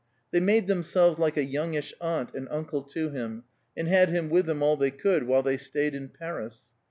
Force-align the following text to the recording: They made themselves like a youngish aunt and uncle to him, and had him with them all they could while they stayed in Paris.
They 0.31 0.39
made 0.39 0.65
themselves 0.65 1.19
like 1.19 1.37
a 1.37 1.43
youngish 1.43 1.93
aunt 2.01 2.33
and 2.33 2.47
uncle 2.49 2.81
to 2.81 3.11
him, 3.11 3.43
and 3.77 3.87
had 3.87 4.09
him 4.09 4.31
with 4.31 4.47
them 4.47 4.63
all 4.63 4.75
they 4.75 4.89
could 4.89 5.27
while 5.27 5.43
they 5.43 5.57
stayed 5.57 5.93
in 5.93 6.09
Paris. 6.09 6.61